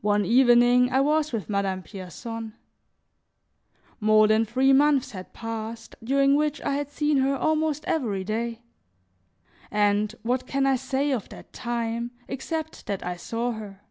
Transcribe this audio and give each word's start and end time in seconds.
One 0.00 0.24
evening 0.24 0.90
I 0.90 1.00
was 1.00 1.32
with 1.32 1.48
Madame 1.48 1.84
Pierson. 1.84 2.54
More 4.00 4.26
than 4.26 4.44
three 4.44 4.72
months 4.72 5.12
had 5.12 5.32
passed, 5.32 5.94
during 6.02 6.34
which 6.34 6.60
I 6.62 6.74
had 6.74 6.90
seen 6.90 7.18
her 7.18 7.36
almost 7.36 7.84
every 7.84 8.24
day; 8.24 8.62
and 9.70 10.12
what 10.24 10.48
can 10.48 10.66
I 10.66 10.74
say 10.74 11.12
of 11.12 11.28
that 11.28 11.52
time 11.52 12.10
except 12.26 12.86
that 12.86 13.06
I 13.06 13.14
saw 13.14 13.52
her? 13.52 13.82